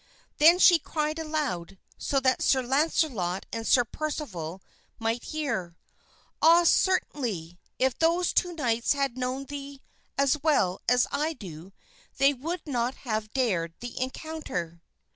Then 0.39 0.57
she 0.57 0.79
cried 0.79 1.19
aloud, 1.19 1.77
so 1.95 2.19
that 2.21 2.41
Sir 2.41 2.63
Launcelot 2.63 3.45
and 3.53 3.67
Sir 3.67 3.83
Percival 3.85 4.59
might 4.97 5.25
hear, 5.25 5.77
"Ah! 6.41 6.63
certainly, 6.63 7.59
if 7.77 7.99
those 7.99 8.33
two 8.33 8.53
knights 8.55 8.93
had 8.93 9.15
known 9.15 9.45
thee 9.45 9.79
as 10.17 10.41
well 10.41 10.81
as 10.89 11.05
I 11.11 11.33
do, 11.33 11.71
they 12.17 12.33
would 12.33 12.65
not 12.65 12.95
have 13.05 13.31
dared 13.33 13.75
the 13.79 13.93
encounter." 14.01 14.81